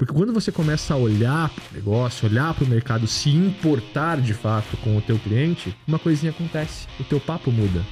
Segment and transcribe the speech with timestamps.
[0.00, 4.18] Porque quando você começa a olhar para o negócio, olhar para o mercado, se importar
[4.18, 6.86] de fato com o teu cliente, uma coisinha acontece.
[6.98, 7.84] O teu papo muda.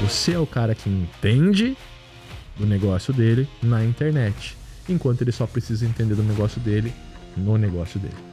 [0.00, 1.76] Você é o cara que entende
[2.56, 4.56] do negócio dele na internet,
[4.88, 6.90] enquanto ele só precisa entender do negócio dele
[7.36, 8.27] no negócio dele.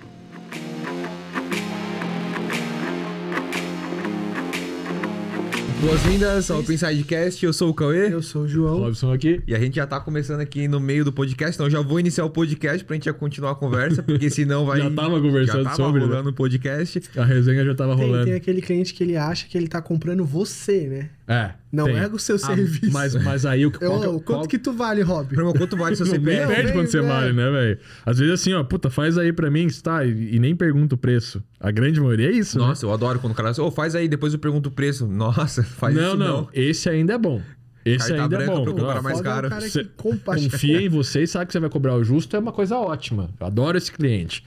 [5.86, 8.12] Boas-vindas ao Pinsidecast, eu sou o Cauê.
[8.12, 8.80] Eu sou o João.
[8.80, 9.44] Robson aqui.
[9.48, 12.26] E a gente já tá começando aqui no meio do podcast, então já vou iniciar
[12.26, 14.80] o podcast pra gente já continuar a conversa, porque senão vai...
[14.80, 16.08] Já tava conversando já tava sobre, né?
[16.08, 17.04] rolando o podcast.
[17.16, 18.26] A resenha já tava Tem, rolando.
[18.26, 21.10] tem aquele cliente que ele acha que ele tá comprando você, né?
[21.28, 21.52] É.
[21.72, 21.98] Não tem.
[21.98, 22.92] é o seu Ah, serviço.
[22.94, 23.84] Mas, mas aí o que.
[23.84, 25.28] Eu, qual é- quanto qual- que tu vale, Rob?
[25.28, 26.54] Primo, quanto vale seu Não, nem CPF?
[26.56, 27.10] pede quanto você vem.
[27.10, 27.80] vale, né, velho?
[28.06, 30.06] Às vezes assim, ó, puta, faz aí pra mim, tá?
[30.06, 31.44] E, e nem pergunta o preço.
[31.60, 32.66] A grande maioria é isso, né?
[32.68, 33.52] Nossa, eu adoro quando o cara...
[33.60, 35.08] Ô, faz aí, depois eu pergunto o preço.
[35.10, 36.50] Nossa, faz não, isso não, não.
[36.54, 37.42] Esse ainda é bom.
[37.84, 38.62] Esse Carta ainda é branca bom.
[38.64, 39.50] pra eu cobrar Ó, mais Foda é o caro.
[39.50, 39.66] cara
[39.96, 43.30] Confia em você e sabe que você vai cobrar o justo, é uma coisa ótima.
[43.40, 44.44] Eu adoro esse cliente.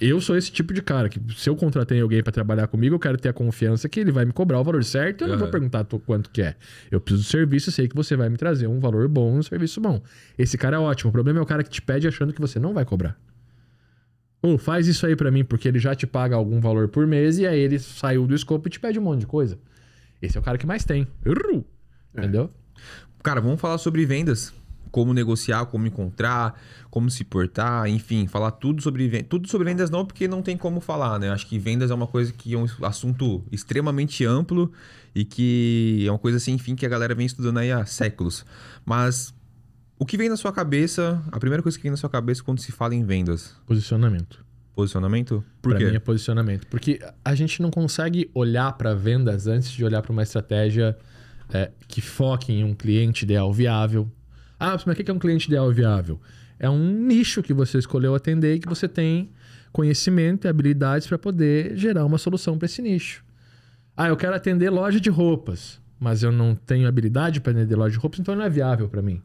[0.00, 2.98] Eu sou esse tipo de cara que, se eu contratei alguém pra trabalhar comigo, eu
[3.00, 5.24] quero ter a confiança que ele vai me cobrar o valor certo.
[5.24, 6.54] Eu não vou perguntar quanto que é.
[6.90, 9.80] Eu preciso do serviço, sei que você vai me trazer um valor bom, um serviço
[9.80, 10.00] bom.
[10.38, 11.10] Esse cara é ótimo.
[11.10, 13.18] O problema é o cara que te pede achando que você não vai cobrar.
[14.40, 17.38] Ou faz isso aí pra mim, porque ele já te paga algum valor por mês
[17.38, 19.58] e aí ele saiu do escopo e te pede um monte de coisa.
[20.22, 21.08] Esse é o cara que mais tem.
[22.16, 22.52] Entendeu?
[23.22, 24.54] Cara, vamos falar sobre vendas.
[24.90, 29.28] Como negociar, como encontrar, como se portar, enfim, falar tudo sobre vendas.
[29.28, 31.30] Tudo sobre vendas não, porque não tem como falar, né?
[31.30, 34.72] Acho que vendas é uma coisa que é um assunto extremamente amplo
[35.14, 38.44] e que é uma coisa assim, enfim, que a galera vem estudando aí há séculos.
[38.84, 39.34] Mas
[39.98, 42.60] o que vem na sua cabeça, a primeira coisa que vem na sua cabeça quando
[42.60, 43.56] se fala em vendas?
[43.66, 44.44] Posicionamento.
[44.74, 45.44] Posicionamento?
[45.60, 45.86] Por pra quê?
[45.86, 46.68] mim é posicionamento.
[46.68, 50.96] Porque a gente não consegue olhar para vendas antes de olhar para uma estratégia
[51.52, 54.08] é, que foque em um cliente ideal viável.
[54.58, 56.20] Ah, mas o que é um cliente ideal viável?
[56.58, 59.30] É um nicho que você escolheu atender e que você tem
[59.72, 63.24] conhecimento e habilidades para poder gerar uma solução para esse nicho.
[63.96, 67.92] Ah, eu quero atender loja de roupas, mas eu não tenho habilidade para atender loja
[67.92, 69.22] de roupas, então não é viável para mim.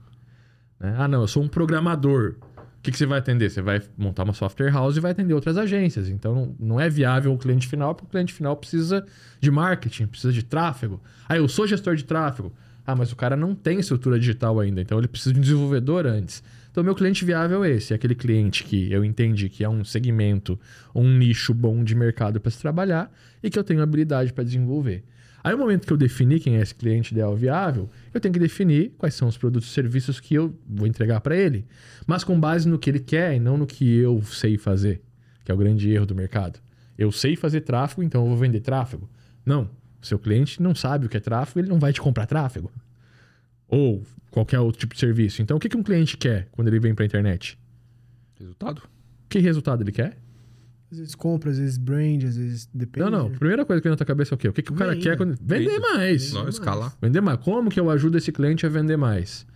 [0.80, 0.96] né?
[0.98, 2.36] Ah, não, eu sou um programador.
[2.58, 3.50] O que, que você vai atender?
[3.50, 6.10] Você vai montar uma software house e vai atender outras agências.
[6.10, 9.06] Então não é viável o cliente final, porque o cliente final precisa
[9.40, 11.02] de marketing, precisa de tráfego.
[11.28, 12.52] Ah, eu sou gestor de tráfego.
[12.86, 16.06] Ah, mas o cara não tem estrutura digital ainda, então ele precisa de um desenvolvedor
[16.06, 16.44] antes.
[16.70, 19.86] Então, meu cliente viável é esse, é aquele cliente que eu entendi que é um
[19.86, 20.60] segmento,
[20.94, 23.12] um nicho bom de mercado para se trabalhar
[23.42, 25.04] e que eu tenho habilidade para desenvolver.
[25.44, 28.40] Aí, no momento que eu defini quem é esse cliente ideal viável, eu tenho que
[28.40, 31.66] definir quais são os produtos e serviços que eu vou entregar para ele,
[32.08, 35.02] mas com base no que ele quer e não no que eu sei fazer,
[35.44, 36.60] que é o grande erro do mercado.
[36.98, 39.10] Eu sei fazer tráfego, então eu vou vender tráfego.
[39.46, 39.70] Não.
[40.04, 42.70] O seu cliente não sabe o que é tráfego, ele não vai te comprar tráfego.
[43.70, 45.42] Ou qualquer outro tipo de serviço.
[45.42, 47.58] Então, o que que um cliente quer quando ele vem para a internet?
[48.38, 48.82] Resultado?
[49.30, 50.18] Que resultado ele quer?
[50.92, 53.10] Às vezes compra, às vezes brand, às vezes depende.
[53.10, 53.32] Não, não.
[53.32, 54.50] Primeira coisa que vem na tua cabeça é o quê?
[54.50, 55.04] O que, que o cara Venda.
[55.04, 55.38] quer quando.
[55.42, 55.94] Vender Venda.
[55.94, 56.34] mais.
[56.34, 56.94] Não, escalar.
[57.02, 57.40] Vender mais.
[57.40, 59.48] Como que eu ajudo esse cliente a vender mais?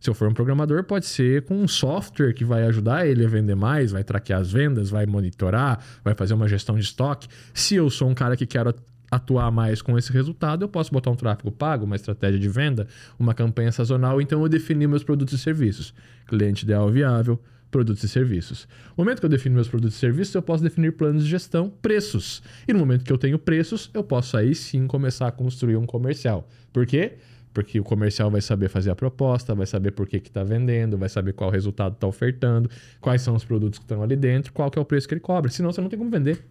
[0.00, 3.28] Se eu for um programador, pode ser com um software que vai ajudar ele a
[3.28, 7.28] vender mais, vai traquear as vendas, vai monitorar, vai fazer uma gestão de estoque.
[7.54, 8.74] Se eu sou um cara que quero
[9.14, 12.86] atuar mais com esse resultado, eu posso botar um tráfego pago, uma estratégia de venda,
[13.18, 15.94] uma campanha sazonal, então eu defini meus produtos e serviços.
[16.26, 17.38] Cliente ideal viável,
[17.74, 18.68] produtos e serviços.
[18.96, 21.68] No momento que eu defino meus produtos e serviços, eu posso definir planos de gestão,
[21.82, 22.40] preços.
[22.68, 25.84] E no momento que eu tenho preços, eu posso aí sim começar a construir um
[25.84, 26.48] comercial.
[26.72, 27.14] Por quê?
[27.52, 31.08] Porque o comercial vai saber fazer a proposta, vai saber por que está vendendo, vai
[31.08, 32.70] saber qual resultado está ofertando,
[33.00, 35.20] quais são os produtos que estão ali dentro, qual que é o preço que ele
[35.20, 35.50] cobra.
[35.50, 36.44] Senão você não tem como vender.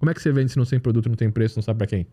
[0.00, 1.86] Como é que você vende se não tem produto, não tem preço, não sabe para
[1.86, 2.06] quem?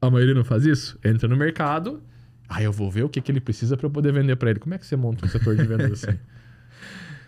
[0.00, 0.98] A maioria não faz isso?
[1.04, 2.02] Entra no mercado,
[2.48, 4.58] aí eu vou ver o que, que ele precisa para eu poder vender para ele.
[4.58, 6.18] Como é que você monta um setor de vendas assim?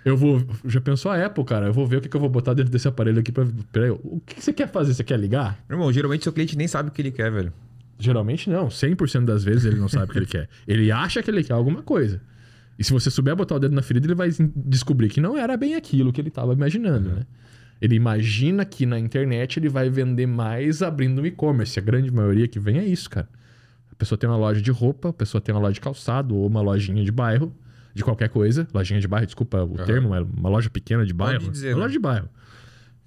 [0.04, 0.46] Eu vou.
[0.66, 1.64] Já pensou a Apple, cara?
[1.64, 3.46] Eu vou ver o que, que eu vou botar dentro desse aparelho aqui pra.
[3.72, 4.92] Peraí, o que, que você quer fazer?
[4.92, 5.58] Você quer ligar?
[5.68, 7.50] Irmão, geralmente seu cliente nem sabe o que ele quer, velho.
[7.98, 8.68] Geralmente não.
[8.68, 10.46] 100% das vezes ele não sabe o que ele quer.
[10.68, 12.20] Ele acha que ele quer alguma coisa.
[12.78, 15.56] E se você souber botar o dedo na ferida, ele vai descobrir que não era
[15.56, 17.22] bem aquilo que ele estava imaginando, né?
[17.80, 21.78] Ele imagina que na internet ele vai vender mais abrindo um e-commerce.
[21.78, 23.28] A grande maioria que vem é isso, cara.
[23.90, 26.46] A pessoa tem uma loja de roupa, a pessoa tem uma loja de calçado ou
[26.46, 27.54] uma lojinha de bairro,
[27.94, 28.66] de qualquer coisa.
[28.72, 29.84] Lojinha de bairro, desculpa o Aham.
[29.84, 31.50] termo, é uma loja pequena de bairro.
[31.50, 31.82] dizer, uma né?
[31.82, 32.28] loja de bairro.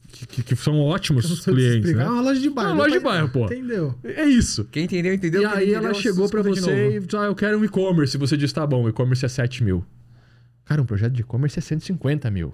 [0.09, 2.03] Que, que- que são ótimos clientes, né?
[2.03, 2.69] É uma loja de bairro.
[2.69, 3.45] É uma loja de bairro, pô.
[3.45, 3.95] Entendeu?
[4.03, 4.63] É isso.
[4.71, 5.41] Quem entendeu, entendeu.
[5.41, 8.15] E aí entendeu, ela chegou de você e disse, ah, eu quero um e-commerce.
[8.15, 9.83] E você disse, tá bom, o e-commerce é 7 mil.
[10.63, 12.53] Cara, um projeto de e-commerce é 150 mil.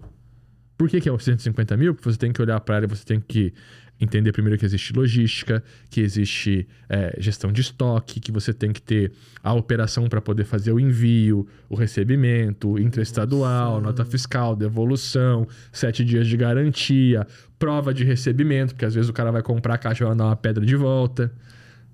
[0.84, 1.96] Por que, que é o 150 mil?
[1.96, 3.54] Porque você tem que olhar para ela, você tem que
[4.02, 8.82] entender primeiro que existe logística, que existe é, gestão de estoque, que você tem que
[8.82, 16.04] ter a operação para poder fazer o envio, o recebimento, intraestadual, nota fiscal, devolução, sete
[16.04, 17.26] dias de garantia,
[17.58, 20.26] prova de recebimento, porque às vezes o cara vai comprar a caixa e vai dar
[20.26, 21.32] uma pedra de volta.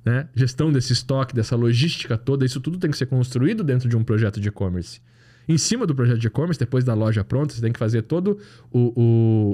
[0.03, 0.27] Né?
[0.33, 4.03] Gestão desse estoque, dessa logística toda, isso tudo tem que ser construído dentro de um
[4.03, 4.99] projeto de e-commerce.
[5.49, 8.37] Em cima do projeto de e-commerce, depois da loja pronta, você tem que fazer toda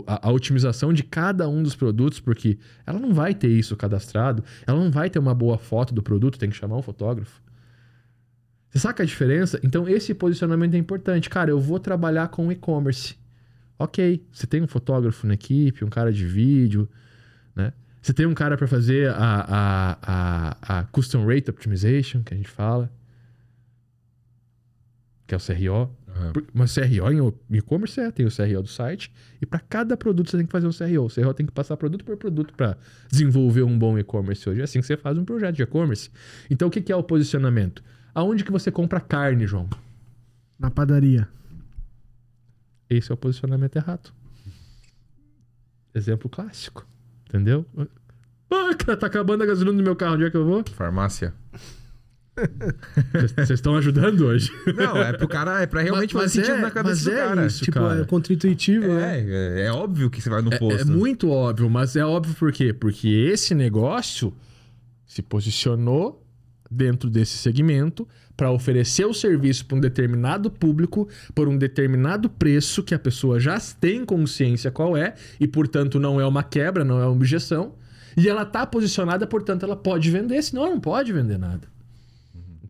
[0.06, 4.44] a, a, otimização de cada um dos produtos, porque ela não vai ter isso cadastrado,
[4.68, 7.42] ela não vai ter uma boa foto do produto, tem que chamar um fotógrafo.
[8.70, 9.58] Você saca a diferença?
[9.64, 11.30] Então, esse posicionamento é importante.
[11.30, 13.16] Cara, eu vou trabalhar com e-commerce.
[13.80, 16.90] Ok, você tem um fotógrafo na equipe, um cara de vídeo,
[17.56, 17.72] né?
[18.02, 19.16] Você tem um cara para fazer a,
[19.48, 22.92] a, a, a Custom Rate Optimization, que a gente fala
[25.38, 25.96] que é o CRO.
[26.08, 26.46] Uhum.
[26.54, 29.12] Mas CRO em e-commerce é, tem o CRO do site.
[29.42, 31.06] E para cada produto você tem que fazer um CRO.
[31.06, 32.78] O CRO tem que passar produto por produto para
[33.10, 34.62] desenvolver um bom e-commerce hoje.
[34.62, 36.10] É assim que você faz um projeto de e-commerce.
[36.50, 37.84] Então o que, que é o posicionamento?
[38.14, 39.70] Aonde que você compra carne, João?
[40.58, 41.28] Na padaria.
[42.90, 44.14] Esse é o posicionamento errado.
[45.94, 46.88] Exemplo clássico.
[47.28, 47.66] Entendeu?
[48.50, 50.16] Ah, cara, tá acabando a gasolina do meu carro.
[50.16, 50.64] Onde é que eu vou?
[50.72, 51.34] Farmácia.
[53.38, 54.52] Vocês estão ajudando hoje.
[54.76, 57.16] Não, é pro cara, é pra realmente mas, fazer sentido é, na cabeça do é
[57.16, 57.46] cara.
[57.46, 58.02] Isso, tipo, cara.
[58.02, 59.26] é contra-intuitivo, é, né?
[59.28, 60.82] É, é, óbvio que você vai no é, posto.
[60.82, 62.74] É, muito óbvio, mas é óbvio por quê?
[62.74, 64.34] Porque esse negócio
[65.06, 66.22] se posicionou
[66.70, 72.84] dentro desse segmento para oferecer o serviço para um determinado público por um determinado preço
[72.84, 77.00] que a pessoa já tem consciência qual é e, portanto, não é uma quebra, não
[77.00, 77.74] é uma objeção.
[78.18, 81.75] E ela está posicionada, portanto, ela pode vender, senão ela não pode vender nada.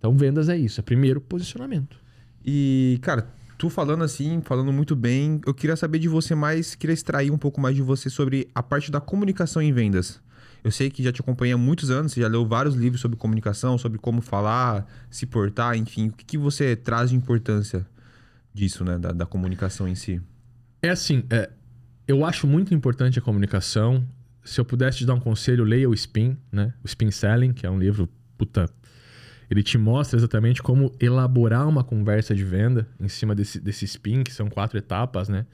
[0.05, 1.97] Então, vendas é isso, é primeiro posicionamento.
[2.45, 6.93] E, cara, tu falando assim, falando muito bem, eu queria saber de você mais, queria
[6.93, 10.21] extrair um pouco mais de você sobre a parte da comunicação em vendas.
[10.63, 13.17] Eu sei que já te acompanha há muitos anos, você já leu vários livros sobre
[13.17, 16.09] comunicação, sobre como falar, se portar, enfim.
[16.09, 17.83] O que, que você traz de importância
[18.53, 18.99] disso, né?
[18.99, 20.21] Da, da comunicação em si?
[20.83, 21.49] É assim, é,
[22.07, 24.07] eu acho muito importante a comunicação.
[24.43, 26.75] Se eu pudesse te dar um conselho, leia o Spin, né?
[26.83, 28.07] O Spin Selling, que é um livro,
[28.37, 28.69] puta,
[29.49, 34.23] ele te mostra exatamente como elaborar uma conversa de venda em cima desse, desse spin,
[34.23, 35.45] que são quatro etapas, né?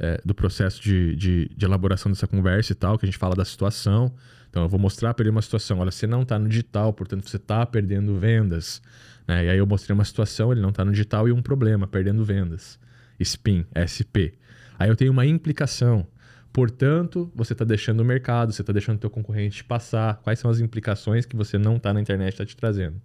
[0.00, 3.34] É, do processo de, de, de, elaboração dessa conversa e tal, que a gente fala
[3.34, 4.14] da situação.
[4.48, 5.80] Então, eu vou mostrar para ele uma situação.
[5.80, 8.80] Olha, você não está no digital, portanto, você está perdendo vendas.
[9.26, 9.46] Né?
[9.46, 12.24] E aí eu mostrei uma situação, ele não está no digital e um problema, perdendo
[12.24, 12.78] vendas.
[13.20, 14.38] SPIN, SP.
[14.78, 16.06] Aí eu tenho uma implicação.
[16.52, 20.20] Portanto, você está deixando o mercado, você está deixando o teu concorrente passar.
[20.22, 23.00] Quais são as implicações que você não está na internet está te trazendo?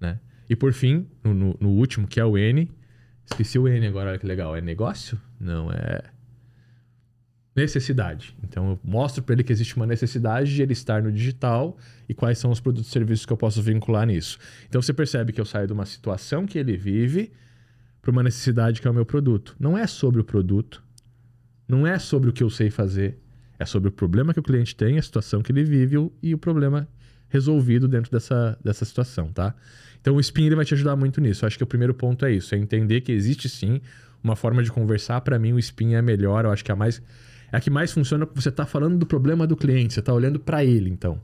[0.00, 0.18] Né?
[0.48, 2.68] E por fim, no, no, último, que é o N,
[3.24, 4.56] esqueci o N agora, olha que legal.
[4.56, 5.20] É negócio?
[5.38, 6.02] Não, é
[7.54, 8.34] necessidade.
[8.42, 11.76] Então eu mostro para ele que existe uma necessidade de ele estar no digital
[12.08, 14.38] e quais são os produtos e serviços que eu posso vincular nisso.
[14.68, 17.32] Então você percebe que eu saio de uma situação que ele vive
[18.00, 19.54] para uma necessidade que é o meu produto.
[19.58, 20.82] Não é sobre o produto,
[21.68, 23.18] não é sobre o que eu sei fazer,
[23.58, 26.38] é sobre o problema que o cliente tem, a situação que ele vive e o
[26.38, 26.88] problema
[27.28, 29.54] resolvido dentro dessa, dessa situação, tá?
[30.00, 31.44] Então o Spin ele vai te ajudar muito nisso.
[31.44, 33.80] Eu acho que o primeiro ponto é isso, é entender que existe sim
[34.22, 35.20] uma forma de conversar.
[35.20, 37.02] Para mim o Spin é melhor, eu acho que é a mais
[37.52, 40.12] é a que mais funciona porque você está falando do problema do cliente, você está
[40.12, 41.20] olhando para ele, então.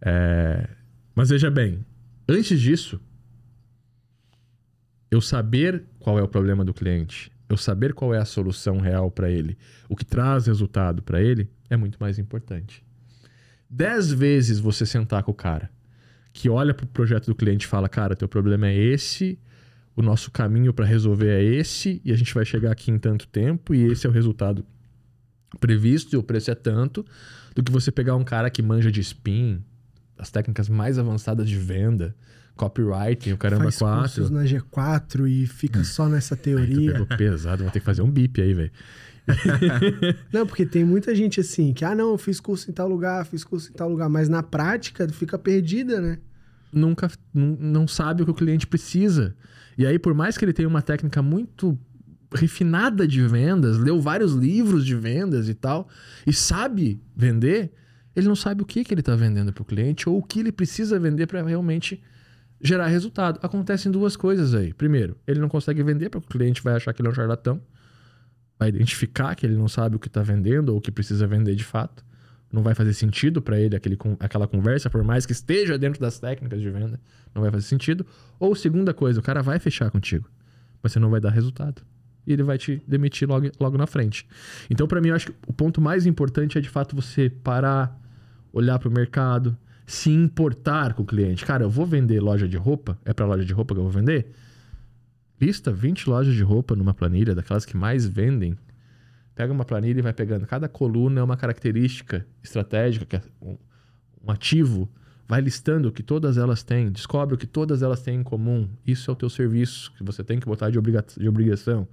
[0.00, 0.68] É...
[1.14, 1.84] Mas veja bem,
[2.28, 3.00] antes disso,
[5.10, 9.10] eu saber qual é o problema do cliente, eu saber qual é a solução real
[9.10, 12.84] para ele, o que traz resultado para ele, é muito mais importante.
[13.68, 15.68] Dez vezes você sentar com o cara
[16.32, 19.38] que olha para o projeto do cliente e fala: Cara, teu problema é esse,
[19.96, 23.26] o nosso caminho para resolver é esse, e a gente vai chegar aqui em tanto
[23.26, 24.64] tempo, e esse é o resultado
[25.58, 27.04] previsto, e o preço é tanto,
[27.54, 29.60] do que você pegar um cara que manja de spin,
[30.16, 32.14] as técnicas mais avançadas de venda,
[32.54, 34.00] copywriting, o caramba Faz 4.
[34.00, 37.06] Cursos na G4 e fica só nessa teoria.
[37.08, 38.72] Ai, pesado, vou ter que fazer um bip aí, velho.
[40.32, 43.24] não, porque tem muita gente assim, que, ah, não, eu fiz curso em tal lugar,
[43.26, 46.18] fiz curso em tal lugar, mas na prática fica perdida, né?
[46.72, 49.34] Nunca, não sabe o que o cliente precisa.
[49.76, 51.78] E aí, por mais que ele tenha uma técnica muito
[52.34, 55.88] refinada de vendas, leu vários livros de vendas e tal,
[56.26, 57.72] e sabe vender,
[58.14, 60.40] ele não sabe o que, que ele está vendendo para o cliente ou o que
[60.40, 62.02] ele precisa vender para realmente
[62.60, 63.38] gerar resultado.
[63.42, 64.74] Acontecem duas coisas aí.
[64.74, 67.62] Primeiro, ele não consegue vender porque o cliente vai achar que ele é um charlatão
[68.58, 71.54] vai identificar que ele não sabe o que está vendendo ou o que precisa vender
[71.54, 72.04] de fato.
[72.50, 76.18] Não vai fazer sentido para ele aquele, aquela conversa, por mais que esteja dentro das
[76.18, 76.98] técnicas de venda,
[77.34, 78.06] não vai fazer sentido.
[78.38, 80.28] Ou segunda coisa, o cara vai fechar contigo,
[80.82, 81.82] mas você não vai dar resultado.
[82.26, 84.26] E ele vai te demitir logo, logo na frente.
[84.68, 87.98] Então, para mim, eu acho que o ponto mais importante é de fato você parar,
[88.52, 91.44] olhar para o mercado, se importar com o cliente.
[91.44, 93.92] Cara, eu vou vender loja de roupa, é para loja de roupa que eu vou
[93.92, 94.30] vender?
[95.40, 98.56] Lista 20 lojas de roupa numa planilha, daquelas que mais vendem.
[99.34, 100.46] Pega uma planilha e vai pegando.
[100.46, 103.56] Cada coluna é uma característica estratégica, que é um,
[104.24, 104.88] um ativo.
[105.28, 106.90] Vai listando o que todas elas têm.
[106.90, 108.68] Descobre o que todas elas têm em comum.
[108.84, 111.86] Isso é o teu serviço que você tem que botar de, obriga de obrigação.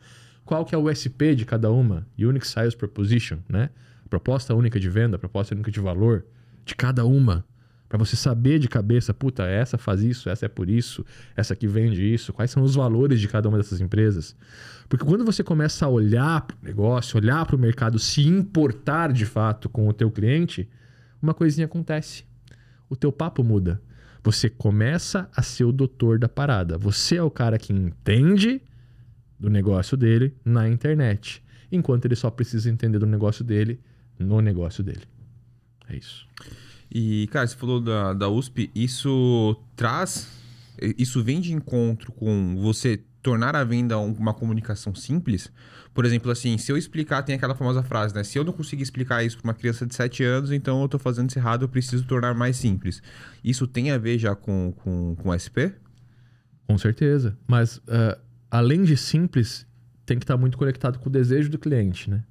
[0.44, 2.08] Qual que é o USP de cada uma?
[2.18, 3.70] Unique Sales Proposition, né?
[4.10, 6.26] Proposta única de venda, proposta única de valor
[6.64, 7.46] de cada uma.
[7.88, 11.68] Para você saber de cabeça, puta, essa faz isso, essa é por isso, essa aqui
[11.68, 14.36] vende isso, quais são os valores de cada uma dessas empresas.
[14.90, 19.14] Porque quando você começa a olhar para o negócio, olhar para o mercado, se importar
[19.14, 20.68] de fato com o teu cliente,
[21.22, 22.24] uma coisinha acontece.
[22.90, 23.82] O teu papo muda.
[24.24, 26.78] Você começa a ser o doutor da parada.
[26.78, 28.62] Você é o cara que entende
[29.40, 33.80] do negócio dele na internet, enquanto ele só precisa entender do negócio dele
[34.18, 35.04] no negócio dele.
[35.88, 36.28] É isso.
[36.98, 40.30] E, cara, você falou da, da USP, isso traz.
[40.98, 45.52] Isso vem de encontro com você tornar a venda uma comunicação simples.
[45.94, 48.24] Por exemplo, assim, se eu explicar, tem aquela famosa frase, né?
[48.24, 50.98] Se eu não conseguir explicar isso para uma criança de 7 anos, então eu estou
[50.98, 53.04] fazendo isso errado, eu preciso tornar mais simples.
[53.44, 55.76] Isso tem a ver já com, com, com SP?
[56.66, 57.38] Com certeza.
[57.46, 58.18] Mas, uh,
[58.50, 59.68] além de simples,
[60.06, 62.24] tem que estar muito conectado com o desejo do cliente, né?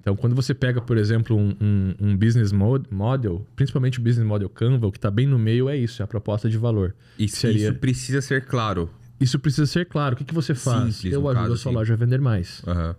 [0.00, 4.48] Então, quando você pega, por exemplo, um, um, um business model, principalmente o business model
[4.48, 6.94] Canva, o que está bem no meio é isso, é a proposta de valor.
[7.18, 7.68] E seria...
[7.68, 8.90] isso precisa ser claro.
[9.20, 10.14] Isso precisa ser claro.
[10.14, 10.96] O que, que você faz?
[10.96, 11.76] Simples, eu ajudo caso, a sua sim.
[11.76, 12.62] loja a vender mais.
[12.66, 12.94] Uhum.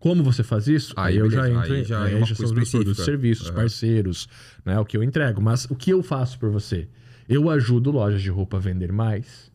[0.00, 0.92] Como você faz isso?
[0.96, 1.72] Aí, Aí, eu já entro.
[1.72, 3.04] Aí já aí é uma coisa os meus produtos, específica.
[3.04, 3.54] serviços, Uhum.
[3.54, 4.28] parceiros,
[4.64, 4.78] né?
[4.80, 5.40] O que eu entrego.
[5.40, 6.88] Mas o que eu faço por você?
[7.28, 9.50] Eu ajudo lojas de roupa a vender mais.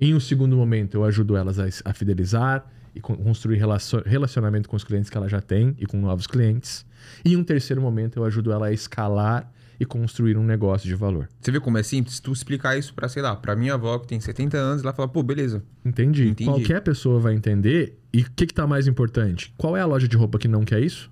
[0.00, 4.68] Em um segundo momento, eu ajudo elas a, a fidelizar e con- construir relacio- relacionamento
[4.68, 6.84] com os clientes que ela já tem e com novos clientes.
[7.24, 10.94] E em um terceiro momento, eu ajudo ela a escalar e construir um negócio de
[10.94, 11.28] valor.
[11.40, 12.16] Você vê como é simples?
[12.16, 14.92] Se tu explicar isso pra, sei lá, pra minha avó que tem 70 anos, ela
[14.92, 15.62] fala, pô, beleza.
[15.84, 16.28] Entendi.
[16.28, 16.48] Entendi.
[16.48, 17.98] Qualquer pessoa vai entender.
[18.12, 19.52] E o que, que tá mais importante?
[19.56, 21.10] Qual é a loja de roupa que não quer isso?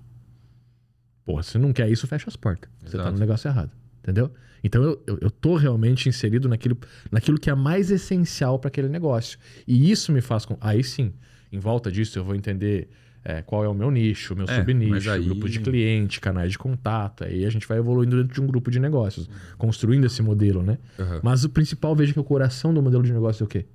[1.25, 2.69] Porra, se não quer isso, fecha as portas.
[2.79, 3.11] Você tá Exato.
[3.13, 3.71] no negócio errado.
[4.01, 4.31] Entendeu?
[4.63, 6.77] Então eu, eu, eu tô realmente inserido naquilo,
[7.11, 9.37] naquilo que é mais essencial para aquele negócio.
[9.67, 10.45] E isso me faz.
[10.45, 11.13] com- Aí sim,
[11.51, 12.89] em volta disso, eu vou entender
[13.23, 16.51] é, qual é o meu nicho, o meu É, subnicho, aí- grupo de cliente, canais
[16.51, 17.23] de contato.
[17.23, 20.79] Aí a gente vai evoluindo dentro de um grupo de negócios, construindo esse modelo, né?
[20.97, 21.19] Uhum.
[21.21, 23.65] Mas o principal, veja que o coração do modelo de negócio é o quê?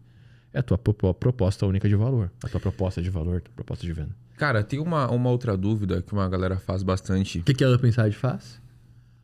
[0.52, 2.32] É a tua propo- proposta única de valor.
[2.42, 4.16] A tua proposta de valor, a tua proposta de venda.
[4.36, 7.38] Cara, tem uma, uma outra dúvida que uma galera faz bastante.
[7.38, 8.60] O que, que a Up Inside faz?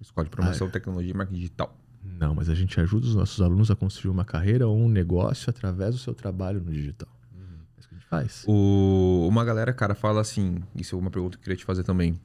[0.00, 1.76] Escola de promoção, tecnologia e marketing digital.
[2.04, 5.48] Não, mas a gente ajuda os nossos alunos a construir uma carreira ou um negócio
[5.50, 7.08] através do seu trabalho no digital.
[7.34, 8.44] É isso que a gente faz.
[8.46, 11.82] O, uma galera, cara, fala assim: Isso é uma pergunta que eu queria te fazer
[11.82, 12.20] também.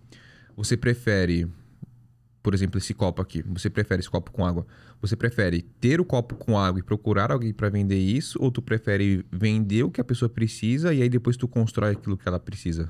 [0.56, 1.48] Você prefere,
[2.44, 3.42] por exemplo, esse copo aqui.
[3.48, 4.66] Você prefere esse copo com água?
[5.02, 8.38] Você prefere ter o copo com água e procurar alguém pra vender isso?
[8.42, 12.18] Ou tu prefere vender o que a pessoa precisa e aí depois tu constrói aquilo
[12.18, 12.90] que ela precisa?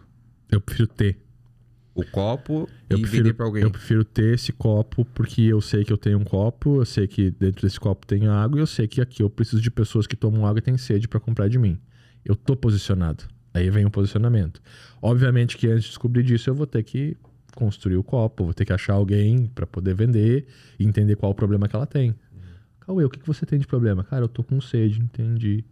[0.49, 1.19] Eu prefiro ter.
[1.93, 3.63] O copo Eu e prefiro, vender pra alguém.
[3.63, 7.07] eu prefiro ter esse copo porque eu sei que eu tenho um copo, eu sei
[7.07, 10.05] que dentro desse copo tem água e eu sei que aqui eu preciso de pessoas
[10.07, 11.77] que tomam água e têm sede para comprar de mim.
[12.27, 13.24] Eu tô posicionado.
[13.53, 14.62] Aí vem o posicionamento.
[15.01, 17.15] Obviamente que antes de descobrir disso eu vou ter que
[17.55, 20.46] construir o copo, vou ter que achar alguém para poder vender
[20.77, 22.13] e entender qual o problema que ela tem.
[22.81, 24.03] Cauê, o que, que você tem de problema?
[24.03, 25.63] Cara, eu tô com sede, entendi.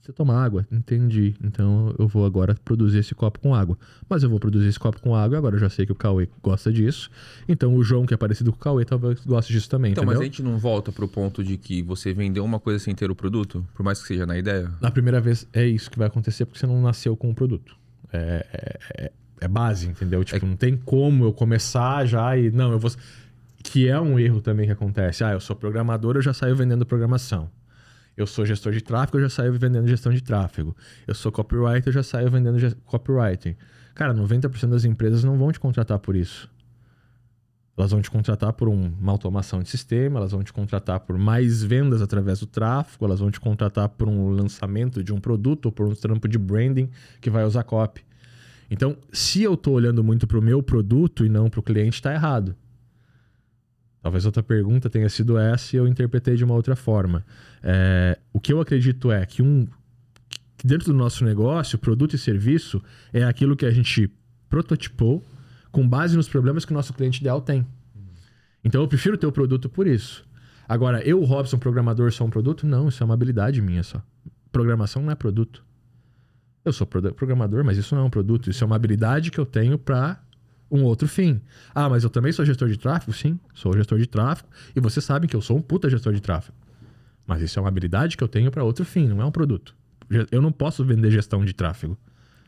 [0.00, 0.66] Você toma água?
[0.72, 1.34] Entendi.
[1.42, 3.78] Então eu vou agora produzir esse copo com água.
[4.08, 6.28] Mas eu vou produzir esse copo com água, agora eu já sei que o Cauê
[6.42, 7.10] gosta disso.
[7.48, 10.14] Então o João, que é parecido com o Cauê, talvez goste disso também, Então, mas
[10.16, 10.22] entendeu?
[10.22, 13.14] a gente não volta pro ponto de que você vendeu uma coisa sem ter o
[13.14, 13.64] produto?
[13.74, 14.70] Por mais que seja na ideia?
[14.80, 17.76] Na primeira vez é isso que vai acontecer porque você não nasceu com o produto.
[18.12, 20.24] É, é, é- é base, entendeu?
[20.24, 22.50] Tipo, não tem como eu começar já e.
[22.50, 22.90] Não, eu vou.
[23.62, 25.22] Que é um erro também que acontece.
[25.22, 27.48] Ah, eu sou programador, eu já saio vendendo programação.
[28.18, 30.76] Eu sou gestor de tráfego, eu já saio vendendo gestão de tráfego.
[31.06, 33.54] Eu sou copywriter, eu já saio vendendo copywriting.
[33.94, 36.50] Cara, 90% das empresas não vão te contratar por isso.
[37.76, 41.16] Elas vão te contratar por um- uma automação de sistema, elas vão te contratar por
[41.16, 45.66] mais vendas através do tráfego, elas vão te contratar por um lançamento de um produto
[45.66, 48.04] ou por um trampo de branding que vai usar copy.
[48.68, 51.94] Então, se eu estou olhando muito para o meu produto e não para o cliente,
[51.94, 52.56] está errado.
[54.00, 57.24] Talvez outra pergunta tenha sido essa e eu interpretei de uma outra forma.
[57.62, 59.66] É, o que eu acredito é que, um,
[60.56, 64.10] que dentro do nosso negócio, produto e serviço é aquilo que a gente
[64.48, 65.24] prototipou
[65.70, 67.66] com base nos problemas que o nosso cliente ideal tem.
[68.64, 70.24] Então eu prefiro ter o produto por isso.
[70.68, 72.66] Agora, eu, Robson, programador, sou um produto?
[72.66, 74.02] Não, isso é uma habilidade minha só.
[74.52, 75.64] Programação não é produto.
[76.64, 78.50] Eu sou programador, mas isso não é um produto.
[78.50, 80.20] Isso é uma habilidade que eu tenho para
[80.70, 81.40] um outro fim.
[81.74, 83.12] Ah, mas eu também sou gestor de tráfego?
[83.12, 84.48] Sim, sou gestor de tráfego.
[84.74, 86.56] E vocês sabem que eu sou um puta gestor de tráfego.
[87.26, 89.74] Mas isso é uma habilidade que eu tenho para outro fim, não é um produto.
[90.30, 91.96] Eu não posso vender gestão de tráfego.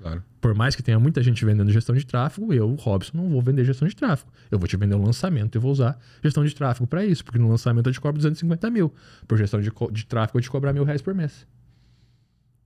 [0.00, 0.24] Claro.
[0.40, 3.66] Por mais que tenha muita gente vendendo gestão de tráfego, eu, Robson, não vou vender
[3.66, 4.32] gestão de tráfego.
[4.50, 7.38] Eu vou te vender um lançamento e vou usar gestão de tráfego para isso, porque
[7.38, 8.92] no lançamento eu te cobro 250 mil.
[9.28, 11.46] Por gestão de, de tráfego eu te cobrar mil reais por mês.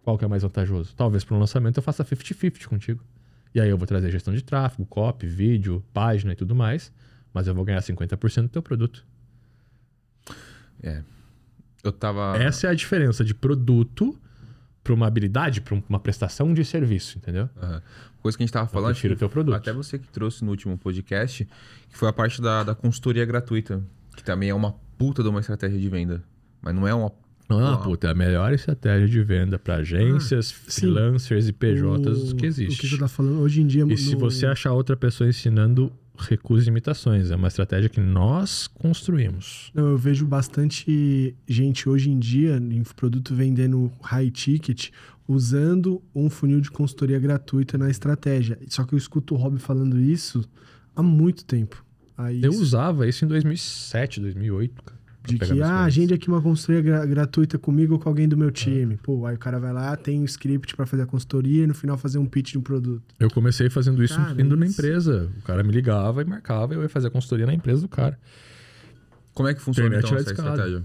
[0.03, 0.95] Qual que é mais vantajoso?
[0.95, 3.03] Talvez para um lançamento eu faça 50-50 contigo.
[3.55, 6.93] E aí eu vou trazer gestão de tráfego, copy, vídeo, página e tudo mais,
[7.33, 9.07] mas eu vou ganhar 50% do teu produto.
[10.83, 11.03] É.
[11.83, 12.37] Eu tava.
[12.37, 14.19] Essa é a diferença de produto
[14.83, 17.49] para uma habilidade, para uma prestação de serviço, entendeu?
[17.63, 17.81] Uhum.
[18.21, 18.93] Coisa que a gente tava falando.
[18.93, 19.55] Prefiro o teu produto.
[19.55, 21.49] Até você que trouxe no último podcast,
[21.89, 23.83] que foi a parte da, da consultoria gratuita,
[24.17, 26.23] que também é uma puta de uma estratégia de venda.
[26.61, 27.11] Mas não é uma
[27.49, 32.33] não uma puta, é a melhor estratégia de venda para agências, ah, freelancers e PJs
[32.33, 32.79] o, que existe.
[32.79, 33.83] O que você tá falando hoje em dia...
[33.83, 33.97] E no...
[33.97, 37.31] se você achar outra pessoa ensinando, recuse imitações.
[37.31, 39.71] É uma estratégia que nós construímos.
[39.75, 44.91] Não, eu vejo bastante gente hoje em dia em produto vendendo high ticket
[45.27, 48.59] usando um funil de consultoria gratuita na estratégia.
[48.69, 50.45] Só que eu escuto o Rob falando isso
[50.95, 51.85] há muito tempo.
[52.17, 52.63] Aí eu isso...
[52.63, 54.94] usava isso em 2007, 2008, cara.
[55.27, 58.51] De que, ah, agende aqui uma consultoria gra gratuita comigo ou com alguém do meu
[58.51, 58.95] time.
[58.95, 58.99] É.
[59.03, 61.73] Pô, aí o cara vai lá, tem um script para fazer a consultoria e no
[61.73, 63.03] final fazer um pitch de um produto.
[63.19, 64.57] Eu comecei fazendo isso cara, indo isso...
[64.57, 65.31] na empresa.
[65.39, 67.89] O cara me ligava e marcava e eu ia fazer a consultoria na empresa do
[67.89, 68.19] cara.
[69.33, 70.85] Como é que funciona então essa estratégia?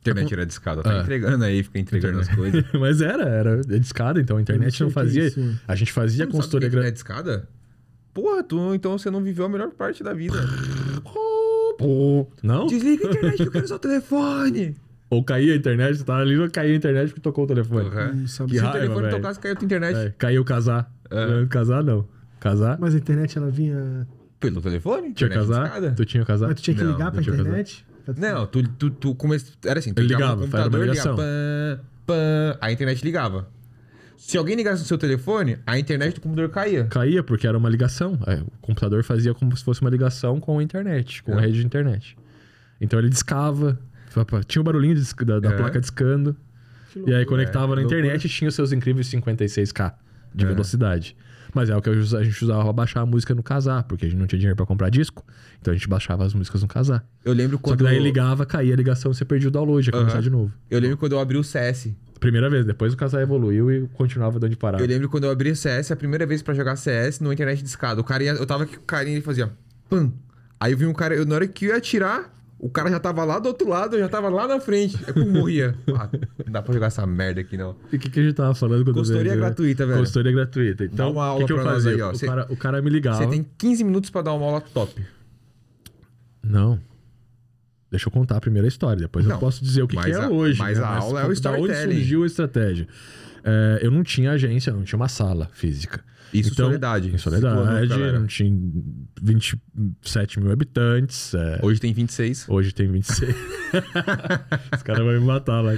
[0.00, 1.00] Internet era discada, tá é.
[1.00, 2.64] entregando aí, fica entregando as coisas.
[2.72, 5.26] Mas era, era discada, então a internet não, não fazia.
[5.26, 5.32] É
[5.66, 6.92] a gente fazia a consultoria gratuita.
[6.92, 7.48] discada?
[8.14, 10.38] Porra, tu, então você não viveu a melhor parte da vida.
[11.78, 12.66] Pô, não?
[12.66, 14.76] Desliga a internet que eu quero usar o telefone.
[15.10, 17.88] Ou caía a internet, você tava ali, não caía a internet porque tocou o telefone.
[17.88, 18.26] Uhum.
[18.26, 19.96] Se o telefone tocasse, caiu a tua internet.
[19.96, 20.92] É, caiu casar.
[21.10, 21.46] É.
[21.46, 22.06] Casar, não.
[22.38, 22.76] Casar.
[22.78, 24.06] Mas a internet, ela vinha...
[24.38, 25.14] Pelo telefone?
[25.14, 25.94] Tinha casar?
[25.94, 26.48] Tu tinha casar?
[26.48, 27.86] Mas tu tinha que ligar não, pra internet?
[28.16, 29.54] Não, tu, tu, tu começou...
[29.64, 33.48] Era assim, tu Ele ligava, no computador, ligava, pã, pã, a internet ligava.
[34.18, 36.84] Se alguém ligasse no seu telefone, a internet do computador caía.
[36.86, 38.18] Caía, porque era uma ligação.
[38.26, 41.38] É, o computador fazia como se fosse uma ligação com a internet, com é.
[41.38, 42.16] a rede de internet.
[42.80, 43.78] Então ele discava,
[44.48, 45.56] tinha o um barulhinho de, da, da é.
[45.56, 46.36] placa discando.
[47.06, 49.94] E aí conectava na internet e tinha os seus incríveis 56k
[50.34, 50.48] de é.
[50.48, 51.16] velocidade.
[51.54, 54.08] Mas é o que a gente usava pra baixar a música no casar, porque a
[54.08, 55.24] gente não tinha dinheiro para comprar disco.
[55.60, 57.06] Então a gente baixava as músicas no casar.
[57.24, 57.78] Eu lembro quando.
[57.80, 60.22] Só que daí ligava, caía a ligação, você perdia o download, ia começar uhum.
[60.22, 60.52] de novo.
[60.68, 61.90] Eu lembro quando eu abri o CS.
[62.18, 64.82] Primeira vez, depois o casal evoluiu e continuava dando de parada.
[64.82, 67.62] Eu lembro quando eu abri o CS, a primeira vez para jogar CS no internet
[67.62, 68.00] de escada.
[68.00, 69.50] O cara ia, eu tava aqui com o carinha e fazia
[69.88, 70.12] pam.
[70.60, 72.98] Aí eu vi um cara, eu, na hora que eu ia atirar, o cara já
[72.98, 74.98] tava lá do outro lado, eu já tava lá na frente.
[75.06, 75.76] É como morria.
[75.94, 76.08] Ah,
[76.44, 77.76] não dá pra jogar essa merda aqui, não.
[77.92, 79.98] E o que, que a gente tava falando quando Consultoria veio, gratuita, velho.
[79.98, 80.84] Consultoria gratuita.
[80.84, 81.92] Então, dá uma aula que, que eu fazia?
[81.92, 82.10] Aí, ó.
[82.10, 83.18] O, cê, cara, o cara me ligava.
[83.18, 85.00] Você tem 15 minutos para dar uma aula top.
[86.42, 86.80] Não.
[87.90, 90.14] Deixa eu contar a primeira história, depois não, eu posso dizer o que, que é
[90.14, 90.58] a, hoje.
[90.58, 90.84] Mas né?
[90.84, 91.68] a aula é o storytelling.
[91.72, 92.88] Da onde surgiu a estratégia?
[93.44, 96.02] É, eu não tinha agência, não tinha uma sala física.
[96.32, 97.14] Isso então, Soledade.
[97.14, 98.52] Em Soledade, não tinha
[99.22, 101.34] 27 mil habitantes.
[101.34, 101.60] É...
[101.62, 102.46] Hoje tem 26.
[102.48, 103.34] Hoje tem 26.
[104.76, 105.72] Os caras vão me matar lá.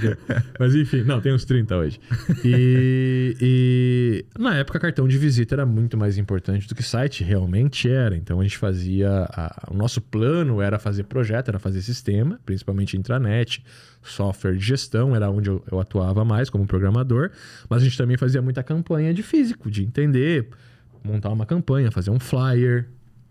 [0.59, 1.99] Mas enfim, não, tem uns 30 hoje.
[2.43, 7.89] E, e, na época, cartão de visita era muito mais importante do que site realmente
[7.89, 8.15] era.
[8.15, 9.09] Então a gente fazia.
[9.31, 9.67] A...
[9.71, 13.63] o nosso plano era fazer projeto, era fazer sistema, principalmente intranet,
[14.01, 17.31] software de gestão, era onde eu, eu atuava mais como programador.
[17.69, 20.47] Mas a gente também fazia muita campanha de físico, de entender
[21.03, 22.87] montar uma campanha, fazer um flyer.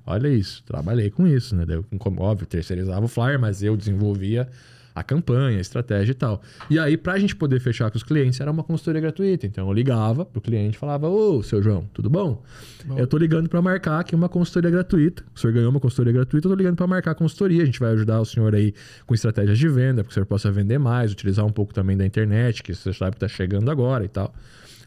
[0.07, 1.65] Olha isso, trabalhei com isso, né?
[1.65, 1.83] Daí,
[2.19, 4.49] óbvio, terceirizava o flyer, mas eu desenvolvia
[4.95, 6.43] a campanha, a estratégia e tal.
[6.69, 9.47] E aí, para a gente poder fechar com os clientes, era uma consultoria gratuita.
[9.47, 12.43] Então, eu ligava pro cliente e falava: Ô, seu João, tudo bom?
[12.85, 12.99] bom.
[12.99, 15.25] Eu tô ligando para marcar aqui uma consultoria gratuita.
[15.35, 17.63] O senhor ganhou uma consultoria gratuita, eu tô ligando para marcar a consultoria.
[17.63, 18.75] A gente vai ajudar o senhor aí
[19.07, 21.97] com estratégias de venda, para que o senhor possa vender mais, utilizar um pouco também
[21.97, 24.35] da internet, que você sabe que tá chegando agora e tal.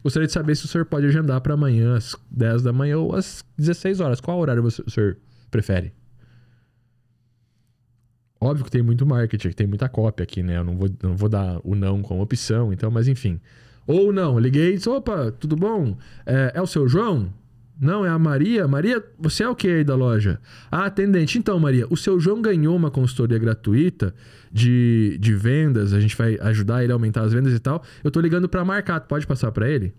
[0.02, 3.14] Gostaria de saber se o senhor pode agendar para amanhã, às 10 da manhã ou
[3.14, 4.20] às 16 horas.
[4.20, 5.16] Qual horário você, o senhor
[5.50, 5.92] prefere?
[8.44, 10.58] Óbvio que tem muito marketing, tem muita cópia aqui, né?
[10.58, 13.40] Eu não vou, não vou dar o não como opção, então, mas enfim.
[13.86, 15.96] Ou não, liguei e disse: opa, tudo bom?
[16.26, 17.32] É, é o seu João?
[17.80, 18.68] Não, é a Maria.
[18.68, 20.38] Maria, você é o que aí da loja?
[20.70, 21.38] Ah, atendente.
[21.38, 24.14] Então, Maria, o seu João ganhou uma consultoria gratuita
[24.52, 25.94] de, de vendas.
[25.94, 27.82] A gente vai ajudar ele a aumentar as vendas e tal.
[28.04, 29.00] Eu tô ligando para marcar.
[29.00, 29.94] Pode passar para ele?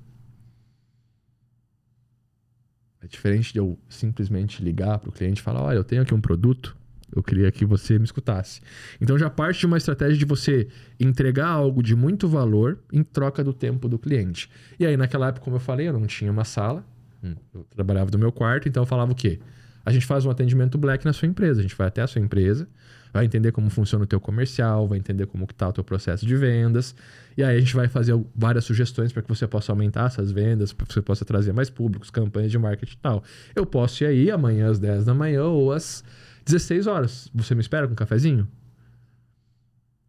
[3.01, 6.13] É diferente de eu simplesmente ligar para o cliente e falar: olha, eu tenho aqui
[6.13, 6.77] um produto.
[7.13, 8.61] Eu queria que você me escutasse.
[8.99, 10.67] Então já parte de uma estratégia de você
[10.99, 14.49] entregar algo de muito valor em troca do tempo do cliente.
[14.79, 16.83] E aí, naquela época, como eu falei, eu não tinha uma sala,
[17.25, 17.35] Hum.
[17.53, 19.39] Eu trabalhava do meu quarto, então eu falava o quê?
[19.83, 21.59] A gente faz um atendimento black na sua empresa.
[21.59, 22.67] A gente vai até a sua empresa,
[23.13, 26.35] vai entender como funciona o teu comercial, vai entender como está o teu processo de
[26.35, 26.95] vendas.
[27.37, 30.73] E aí a gente vai fazer várias sugestões para que você possa aumentar essas vendas,
[30.73, 33.23] para que você possa trazer mais públicos, campanhas de marketing e tal.
[33.55, 36.03] Eu posso ir aí amanhã às 10 da manhã ou às
[36.45, 37.29] 16 horas.
[37.33, 38.47] Você me espera com um cafezinho?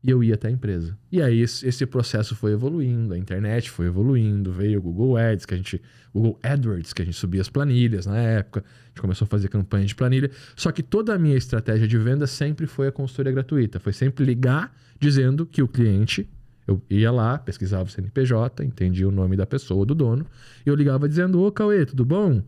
[0.07, 0.97] E eu ia até a empresa.
[1.11, 5.55] E aí esse, processo foi evoluindo, a internet foi evoluindo, veio o Google Ads, que
[5.55, 5.83] a gente.
[6.15, 8.61] Google AdWords, que a gente subia as planilhas na época.
[8.61, 10.31] A gente começou a fazer campanha de planilha.
[10.55, 13.81] Só que toda a minha estratégia de venda sempre foi a consultoria gratuita.
[13.81, 16.29] Foi sempre ligar dizendo que o cliente.
[16.69, 20.27] Eu ia lá, pesquisava o CNPJ, entendia o nome da pessoa, do dono,
[20.65, 22.43] e eu ligava dizendo: Ô Cauê, tudo bom?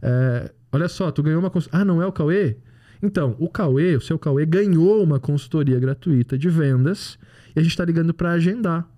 [0.00, 1.82] É, olha só, tu ganhou uma consultoria.
[1.82, 2.56] Ah, não é o Cauê?
[3.02, 7.18] Então, o Cauê, o seu Cauê, ganhou uma consultoria gratuita de vendas
[7.54, 8.88] e a gente está ligando para agendar.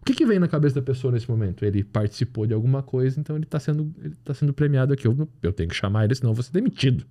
[0.00, 1.64] O que, que vem na cabeça da pessoa nesse momento?
[1.64, 5.06] Ele participou de alguma coisa, então ele está sendo, ele tá sendo premiado aqui.
[5.06, 7.04] Eu, eu tenho que chamar ele, senão eu vou ser demitido.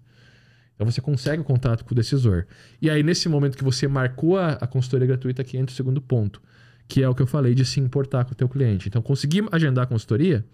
[0.76, 2.46] Então você consegue o contato com o decisor.
[2.82, 6.02] E aí, nesse momento que você marcou a, a consultoria gratuita, aqui entra o segundo
[6.02, 6.42] ponto,
[6.88, 8.88] que é o que eu falei de se importar com o teu cliente.
[8.90, 10.46] Então, consegui agendar a consultoria?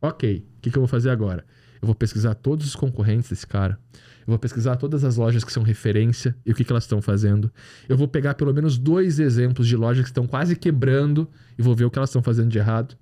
[0.00, 1.44] Ok, o que, que eu vou fazer agora?
[1.80, 3.78] Eu vou pesquisar todos os concorrentes desse cara.
[4.26, 7.02] Eu vou pesquisar todas as lojas que são referência e o que, que elas estão
[7.02, 7.52] fazendo.
[7.88, 11.74] Eu vou pegar pelo menos dois exemplos de lojas que estão quase quebrando e vou
[11.74, 12.96] ver o que elas estão fazendo de errado.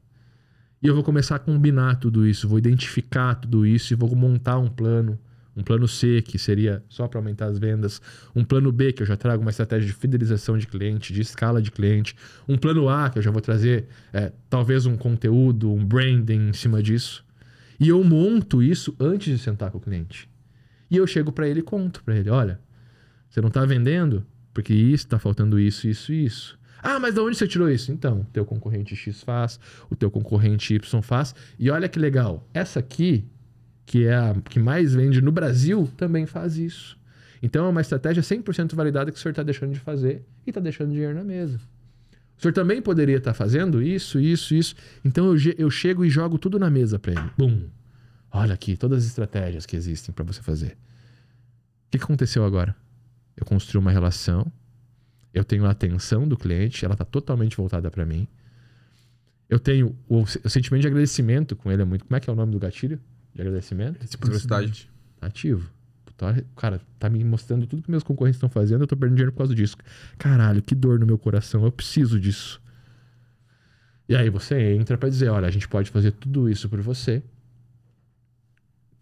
[0.83, 4.59] E eu vou começar a combinar tudo isso, vou identificar tudo isso e vou montar
[4.59, 5.19] um plano.
[5.55, 8.01] Um plano C, que seria só para aumentar as vendas.
[8.35, 11.61] Um plano B, que eu já trago uma estratégia de fidelização de cliente, de escala
[11.61, 12.17] de cliente.
[12.49, 16.53] Um plano A, que eu já vou trazer é, talvez um conteúdo, um branding em
[16.55, 17.23] cima disso.
[17.79, 20.32] E eu monto isso antes de sentar com o cliente.
[20.93, 22.61] E eu chego para ele e conto para ele: olha,
[23.31, 26.59] você não está vendendo porque isso está faltando isso, isso isso.
[26.83, 27.91] Ah, mas de onde você tirou isso?
[27.91, 31.35] Então, o teu concorrente X faz, o teu concorrente Y faz.
[31.59, 33.25] E olha que legal, essa aqui,
[33.87, 36.99] que é a que mais vende no Brasil, também faz isso.
[37.43, 40.61] Então é uma estratégia 100% validada que o senhor está deixando de fazer e está
[40.61, 41.59] deixando dinheiro na mesa.
[42.37, 44.75] O senhor também poderia estar tá fazendo isso, isso, isso.
[45.03, 47.31] Então eu, eu chego e jogo tudo na mesa para ele.
[47.39, 47.63] Bum!
[48.33, 50.73] Olha aqui, todas as estratégias que existem para você fazer.
[50.73, 52.75] O que aconteceu agora?
[53.37, 54.51] Eu construí uma relação,
[55.35, 58.27] eu tenho a atenção do cliente, ela está totalmente voltada para mim.
[59.51, 62.07] Eu tenho o, o, sentimento de agradecimento com ele é muito.
[62.07, 62.99] Como é que é o nome do gatilho
[63.35, 64.01] de agradecimento?
[64.01, 64.91] Reciprocidade.
[65.21, 65.71] Tá ativo.
[66.57, 69.39] Cara, tá me mostrando tudo que meus concorrentes estão fazendo, eu tô perdendo dinheiro por
[69.39, 69.77] causa disso.
[70.17, 72.63] Caralho, que dor no meu coração, eu preciso disso.
[74.09, 77.23] E aí você entra para dizer, olha, a gente pode fazer tudo isso por você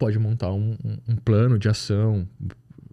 [0.01, 0.75] pode montar um,
[1.07, 2.27] um, plano de ação,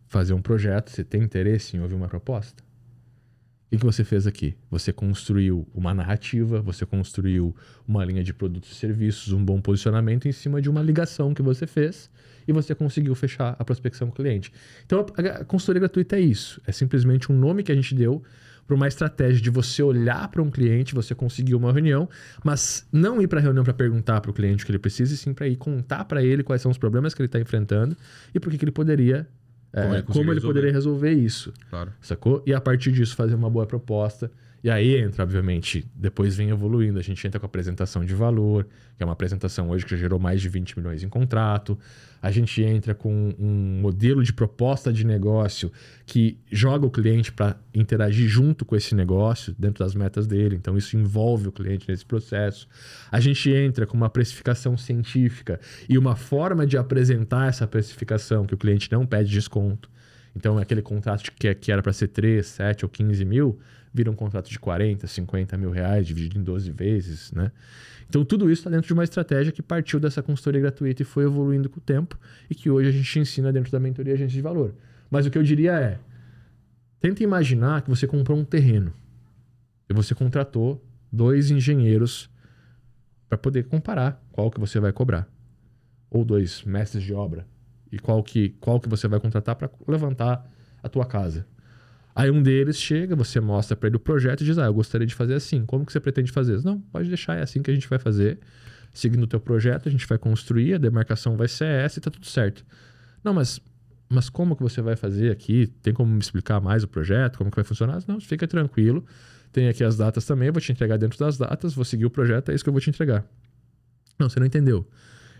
[0.09, 0.90] fazer um projeto.
[0.90, 2.62] Você tem interesse em ouvir uma proposta?
[2.62, 4.55] O que, que você fez aqui?
[4.71, 10.29] Você construiu uma narrativa, você construiu uma linha de produtos e serviços, um bom posicionamento
[10.29, 12.11] em cima de uma ligação que você fez
[12.47, 14.53] e você conseguiu fechar a prospecção com o cliente.
[14.85, 16.61] Então, a consultoria gratuita é isso.
[16.66, 18.23] É simplesmente um nome que a gente deu
[18.68, 22.07] para uma estratégia de você olhar para um cliente, você conseguir uma reunião,
[22.44, 25.14] mas não ir para a reunião para perguntar para o cliente o que ele precisa,
[25.14, 27.96] e sim para ir contar para ele quais são os problemas que ele está enfrentando
[28.35, 29.26] e por que, ele poderia.
[29.72, 31.50] É, como ele, como ele poderia resolver isso.
[31.70, 31.92] Claro.
[32.02, 32.42] Sacou?
[32.46, 34.31] E a partir disso fazer uma boa proposta
[34.62, 38.66] e aí entra, obviamente, depois vem evoluindo, a gente entra com a apresentação de valor,
[38.97, 41.79] que é uma apresentação hoje que já gerou mais de 20 milhões em contrato.
[42.21, 45.71] A gente entra com um modelo de proposta de negócio
[46.05, 50.57] que joga o cliente para interagir junto com esse negócio, dentro das metas dele.
[50.57, 52.66] Então, isso envolve o cliente nesse processo.
[53.12, 58.55] A gente entra com uma precificação científica e uma forma de apresentar essa precificação que
[58.55, 59.88] o cliente não pede desconto.
[60.35, 63.59] Então, aquele contrato que era para ser 3, 7 ou 15 mil
[63.99, 67.51] vira um contrato de 40, 50 mil reais, dividido em 12 vezes, né?
[68.09, 71.25] Então, tudo isso está dentro de uma estratégia que partiu dessa consultoria gratuita e foi
[71.25, 72.17] evoluindo com o tempo
[72.49, 74.73] e que hoje a gente ensina dentro da mentoria agente de valor.
[75.11, 75.99] Mas o que eu diria é,
[77.01, 78.95] tenta imaginar que você comprou um terreno
[79.91, 80.83] e você contratou
[81.13, 82.31] dois engenheiros
[83.29, 85.29] para poder comparar qual que você vai cobrar.
[86.09, 87.47] Ou dois mestres de obra
[87.91, 90.49] e qual que, qual que você vai contratar para levantar
[90.83, 91.45] a tua casa.
[92.18, 95.07] Aí um deles chega, você mostra para ele o projeto e diz: Ah, eu gostaria
[95.07, 95.64] de fazer assim.
[95.64, 96.61] Como que você pretende fazer?
[96.64, 98.40] Não, pode deixar, é assim que a gente vai fazer.
[98.92, 102.11] Seguindo o teu projeto, a gente vai construir, a demarcação vai ser essa e tá
[102.11, 102.66] tudo certo.
[103.22, 103.61] Não, mas,
[104.09, 105.68] mas como que você vai fazer aqui?
[105.81, 107.38] Tem como me explicar mais o projeto?
[107.38, 108.02] Como que vai funcionar?
[108.09, 109.07] Não, fica tranquilo.
[109.52, 112.50] Tem aqui as datas também, vou te entregar dentro das datas, vou seguir o projeto,
[112.50, 113.24] é isso que eu vou te entregar.
[114.18, 114.85] Não, você não entendeu.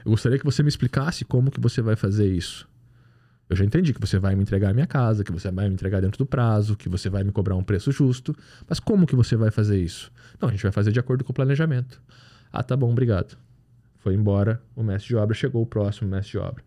[0.05, 2.69] Eu gostaria que você me explicasse como que você vai fazer isso.
[3.49, 5.75] Eu já entendi que você vai me entregar a minha casa, que você vai me
[5.75, 8.37] entregar dentro do prazo, que você vai me cobrar um preço justo.
[8.69, 10.13] Mas como que você vai fazer isso?
[10.41, 12.01] Não, a gente vai fazer de acordo com o planejamento.
[12.53, 13.39] Ah, tá bom, obrigado.
[13.97, 16.63] Foi embora, o mestre de obra chegou o próximo mestre de obra.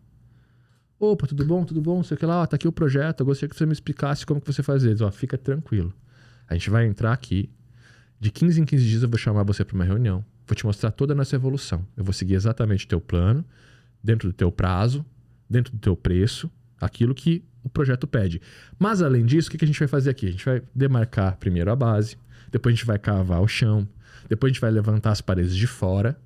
[1.00, 1.64] Opa, tudo bom?
[1.66, 2.04] Tudo bom?
[2.04, 3.22] Sei que lá, ó, tá aqui o projeto.
[3.22, 5.02] Eu gostaria que você me explicasse como que você faz eles.
[5.02, 5.94] Ó, fica tranquilo.
[6.48, 7.50] A gente vai entrar aqui.
[8.20, 10.24] De 15 em 15 dias eu vou chamar você para uma reunião.
[10.46, 11.86] Vou te mostrar toda a nossa evolução.
[11.96, 13.44] Eu vou seguir exatamente o teu plano,
[14.04, 15.04] dentro do teu prazo,
[15.50, 18.42] dentro do teu preço, aquilo que o projeto pede.
[18.78, 20.28] Mas além disso, o que a gente vai fazer aqui?
[20.28, 22.18] A gente vai demarcar primeiro a base,
[22.52, 23.88] depois a gente vai cavar o chão,
[24.28, 26.20] depois a gente vai levantar as paredes de fora,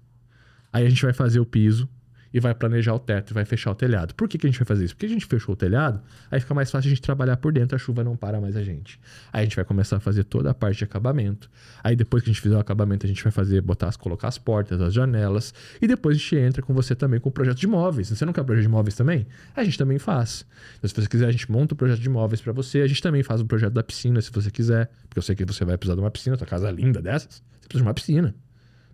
[0.71, 1.87] aí a gente vai fazer o piso,
[2.35, 4.13] e vai planejar o teto e vai fechar o telhado.
[4.13, 4.93] Por que, que a gente vai fazer isso?
[4.93, 7.77] Porque a gente fechou o telhado, aí fica mais fácil a gente trabalhar por dentro,
[7.77, 8.99] a chuva não para mais a gente.
[9.31, 11.49] Aí a gente vai começar a fazer toda a parte de acabamento.
[11.81, 14.37] Aí depois que a gente fizer o acabamento, a gente vai fazer, botar, colocar as
[14.37, 15.53] portas, as janelas.
[15.81, 18.09] E depois a gente entra com você também com o projeto de móveis.
[18.09, 19.25] Você não quer projeto de móveis também?
[19.55, 20.45] A gente também faz.
[20.77, 22.81] Então, se você quiser, a gente monta o projeto de móveis para você.
[22.81, 24.91] A gente também faz o projeto da piscina, se você quiser.
[25.07, 27.41] Porque eu sei que você vai precisar de uma piscina, sua casa é linda dessas.
[27.61, 28.35] Você precisa de uma piscina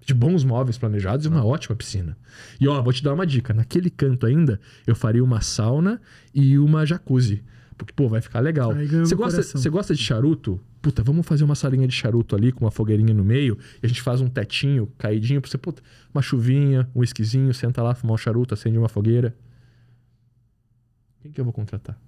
[0.05, 2.17] de bons móveis planejados e uma ótima piscina.
[2.59, 6.01] E ó, vou te dar uma dica: naquele canto ainda, eu faria uma sauna
[6.33, 7.43] e uma jacuzzi.
[7.77, 8.73] Porque, pô, vai ficar legal.
[8.75, 10.59] Você gosta, você gosta de charuto?
[10.81, 13.87] Puta, vamos fazer uma salinha de charuto ali com uma fogueirinha no meio e a
[13.87, 15.81] gente faz um tetinho caidinho pra você, puta,
[16.13, 19.35] uma chuvinha, um esquisinho, senta lá, fumar um charuto, acende uma fogueira.
[21.21, 21.99] Quem que eu vou contratar?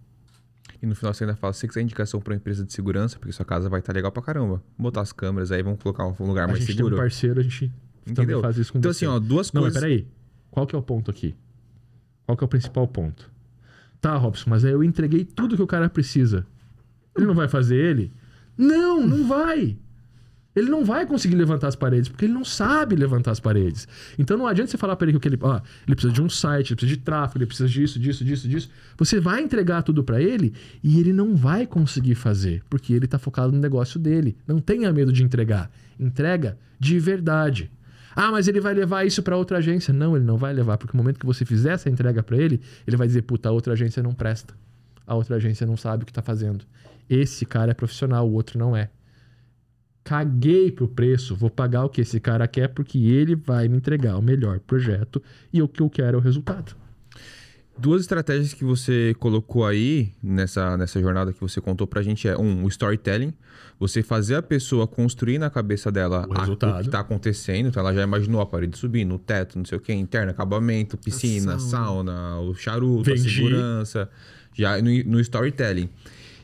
[0.84, 3.18] E no final você ainda fala, se você quiser indicação para uma empresa de segurança,
[3.18, 4.62] porque sua casa vai estar tá legal pra caramba.
[4.78, 6.68] Botar as câmeras aí, vamos colocar um lugar a mais seguro.
[6.68, 7.72] A gente tem um parceiro, a gente
[8.06, 8.42] Entendeu?
[8.42, 9.06] faz isso com Então você.
[9.06, 9.82] assim, ó, duas Não, coisas...
[9.82, 10.06] mas peraí.
[10.52, 11.38] Qual que é o ponto aqui?
[12.26, 13.32] Qual que é o principal ponto?
[14.02, 16.46] Tá, Robson, mas aí eu entreguei tudo que o cara precisa.
[17.16, 18.12] Ele não vai fazer ele?
[18.58, 19.78] Não, não vai.
[20.56, 23.88] Ele não vai conseguir levantar as paredes, porque ele não sabe levantar as paredes.
[24.18, 26.70] Então não adianta você falar para ele que ele, ó, ele precisa de um site,
[26.70, 28.70] ele precisa de tráfego, ele precisa disso, disso, disso, disso.
[28.98, 33.18] Você vai entregar tudo para ele e ele não vai conseguir fazer, porque ele tá
[33.18, 34.38] focado no negócio dele.
[34.48, 35.72] Não tenha medo de entregar.
[36.00, 37.72] Entrega de verdade.
[38.16, 39.94] Ah, mas ele vai levar isso para outra agência.
[39.94, 42.62] Não, ele não vai levar, porque no momento que você fizer essa entrega para ele,
[42.86, 44.54] ele vai dizer: puta, a outra agência não presta.
[45.06, 46.64] A outra agência não sabe o que está fazendo.
[47.10, 48.90] Esse cara é profissional, o outro não é.
[50.04, 54.18] Caguei pro preço, vou pagar o que esse cara quer porque ele vai me entregar
[54.18, 56.76] o melhor projeto e o que eu quero é o resultado.
[57.78, 62.38] Duas estratégias que você colocou aí nessa, nessa jornada que você contou pra gente é
[62.38, 63.34] um, o storytelling,
[63.80, 66.76] você fazer a pessoa construir na cabeça dela o, resultado.
[66.76, 69.66] A, o que tá acontecendo, então ela já imaginou a parede subindo, o teto, não
[69.66, 73.28] sei o que, interno, acabamento, piscina, sauna, sauna o charuto, Vendi.
[73.28, 74.10] a segurança,
[74.54, 75.90] já no, no storytelling.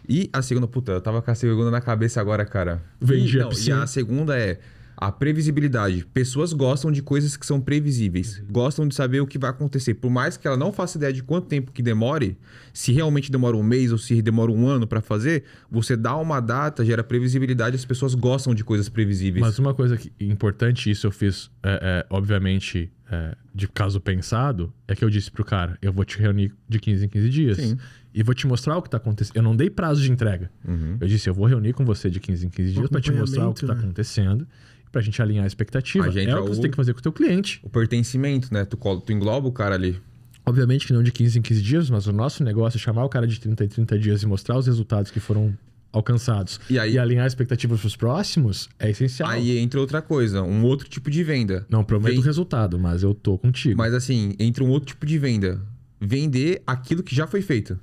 [0.09, 2.81] E a segunda, puta, eu tava com a segunda na cabeça agora, cara.
[2.99, 4.59] Vendi e, não, e a segunda é
[4.97, 6.03] a previsibilidade.
[6.13, 8.39] Pessoas gostam de coisas que são previsíveis.
[8.39, 8.45] Uhum.
[8.51, 9.93] Gostam de saber o que vai acontecer.
[9.93, 12.37] Por mais que ela não faça ideia de quanto tempo que demore,
[12.73, 16.41] se realmente demora um mês ou se demora um ano para fazer, você dá uma
[16.41, 17.75] data, gera previsibilidade.
[17.75, 19.45] As pessoas gostam de coisas previsíveis.
[19.45, 24.73] Mas uma coisa que, importante, isso eu fiz, é, é, obviamente, é, de caso pensado,
[24.85, 27.57] é que eu disse pro cara: eu vou te reunir de 15 em 15 dias.
[27.57, 27.77] Sim
[28.13, 29.35] e vou te mostrar o que está acontecendo.
[29.35, 30.51] Eu não dei prazo de entrega.
[30.67, 30.97] Uhum.
[30.99, 33.47] Eu disse, eu vou reunir com você de 15 em 15 dias para te mostrar
[33.47, 33.81] o que está né?
[33.81, 34.47] acontecendo,
[34.91, 36.05] para a gente alinhar a expectativa.
[36.05, 37.59] A gente é, é o que você tem que fazer com o teu cliente.
[37.63, 38.65] O pertencimento, né?
[38.65, 39.99] Tu, tu engloba o cara ali.
[40.45, 43.09] Obviamente que não de 15 em 15 dias, mas o nosso negócio é chamar o
[43.09, 45.55] cara de 30 em 30 dias e mostrar os resultados que foram
[45.91, 49.29] alcançados e, aí, e alinhar a expectativa para os próximos é essencial.
[49.29, 51.65] Aí entra outra coisa, um outro tipo de venda.
[51.69, 53.77] Não prometo o resultado, mas eu tô contigo.
[53.77, 55.61] Mas assim, entra um outro tipo de venda.
[55.99, 57.79] Vender aquilo que já foi feito.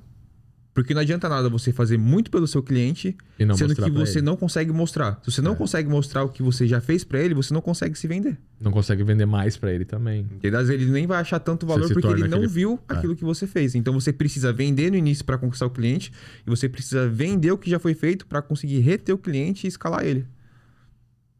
[0.77, 3.17] Porque não adianta nada você fazer muito pelo seu cliente,
[3.57, 4.25] sendo que você ele.
[4.27, 5.19] não consegue mostrar.
[5.23, 5.55] Se você não é.
[5.55, 8.37] consegue mostrar o que você já fez para ele, você não consegue se vender.
[8.61, 10.27] Não consegue vender mais para ele também.
[10.43, 12.47] E às vezes ele nem vai achar tanto valor porque ele não aquele...
[12.47, 12.93] viu é.
[12.93, 13.73] aquilo que você fez.
[13.73, 16.13] Então você precisa vender no início para conquistar o cliente
[16.45, 19.69] e você precisa vender o que já foi feito para conseguir reter o cliente e
[19.69, 20.27] escalar ele.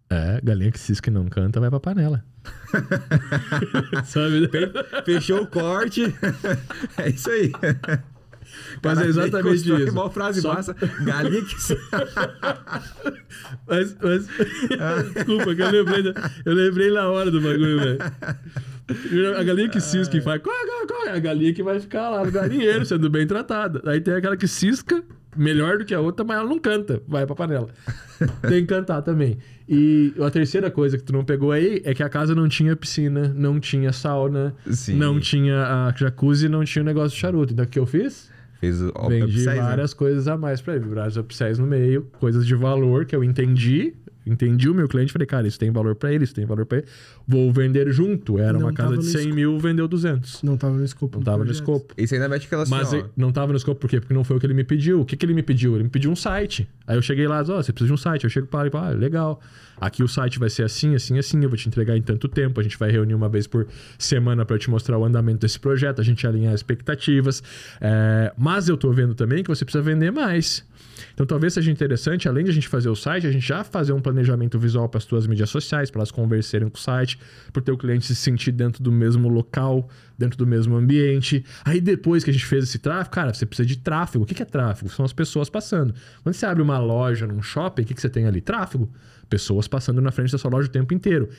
[0.09, 2.25] É, galinha que cisca e não canta vai pra panela.
[4.03, 4.49] Sabe?
[5.05, 6.01] Fechou o corte.
[6.97, 7.51] é isso aí.
[8.83, 9.91] Mas é exatamente isso.
[9.91, 10.53] Uma frase Só...
[10.53, 10.75] massa.
[11.01, 11.55] Galinha que.
[13.67, 14.27] mas, mas...
[15.13, 16.13] Desculpa, que eu lembrei,
[16.45, 17.99] eu lembrei na hora do bagulho, velho.
[19.37, 20.41] A galinha que cisca e faz.
[21.05, 23.81] É a galinha que vai ficar lá no galinheiro, sendo bem tratada.
[23.85, 25.03] Aí tem aquela que cisca
[25.35, 27.69] melhor do que a outra, mas ela não canta, vai pra panela.
[28.41, 29.37] Tem que cantar também.
[29.69, 32.75] E a terceira coisa que tu não pegou aí é que a casa não tinha
[32.75, 34.95] piscina, não tinha sauna, Sim.
[34.95, 37.53] não tinha a jacuzzi, não tinha o negócio de charuto.
[37.53, 38.29] Então o que eu fiz?
[38.59, 39.55] Fez Vendi upsize, né?
[39.55, 39.97] várias né?
[39.97, 43.93] coisas a mais para ele, vários upsells no meio, coisas de valor que eu entendi,
[44.29, 46.79] Entendi o meu cliente, falei, cara, isso tem valor pra ele, isso tem valor pra
[46.79, 46.87] ele.
[47.25, 48.37] Vou vender junto.
[48.37, 50.43] Era Não uma casa de no 100 esco- mil, vendeu 200.
[50.43, 51.93] Não tava no escopo Não tava no escopo.
[51.95, 54.01] Esse ainda mete aquela assim, Mas ó, ele não tava no escopo por quê?
[54.01, 54.99] Porque não foi o que ele me pediu.
[54.99, 55.75] O que, que ele me pediu?
[55.75, 56.67] Ele me pediu um site.
[56.87, 58.23] Aí eu cheguei lá, ó, você precisa de um site.
[58.23, 59.41] Eu chego para e falo, ah, legal.
[59.79, 61.43] Aqui o site vai ser assim, assim, assim.
[61.43, 62.59] Eu vou te entregar em tanto tempo.
[62.59, 63.67] A gente vai reunir uma vez por
[63.99, 67.43] semana para te mostrar o andamento desse projeto, a gente alinhar expectativas.
[67.81, 70.65] É, mas eu tô vendo também que você precisa vender mais.
[71.13, 73.93] Então talvez seja interessante, além de a gente fazer o site, a gente já fazer
[73.93, 77.19] um planejamento visual para as tuas mídias sociais, para elas conversarem com o site,
[77.51, 81.45] para o teu cliente se sentir dentro do mesmo local, dentro do mesmo ambiente.
[81.63, 84.23] Aí depois que a gente fez esse tráfego, cara, você precisa de tráfego.
[84.23, 84.89] O que é tráfego?
[84.89, 85.93] São as pessoas passando.
[86.23, 88.41] Quando você abre uma loja num shopping, o que você tem ali?
[88.41, 88.89] Tráfego.
[89.29, 91.29] Pessoas passando na frente da sua loja o tempo inteiro.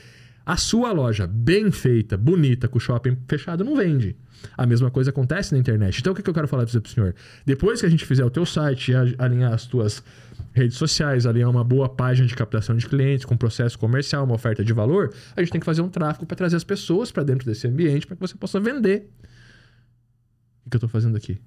[0.45, 4.15] A sua loja bem feita, bonita, com o shopping fechado, não vende.
[4.57, 5.99] A mesma coisa acontece na internet.
[5.99, 7.13] Então, o que eu quero falar para o senhor?
[7.45, 10.01] Depois que a gente fizer o teu site, a- alinhar as tuas
[10.51, 14.63] redes sociais, alinhar uma boa página de captação de clientes, com processo comercial, uma oferta
[14.63, 17.45] de valor, a gente tem que fazer um tráfego para trazer as pessoas para dentro
[17.45, 19.09] desse ambiente para que você possa vender.
[20.65, 21.39] O que eu estou fazendo aqui?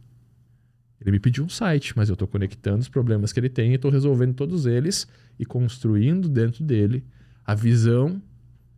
[1.01, 3.75] Ele me pediu um site, mas eu estou conectando os problemas que ele tem e
[3.75, 5.07] estou resolvendo todos eles
[5.39, 7.05] e construindo dentro dele
[7.45, 8.23] a visão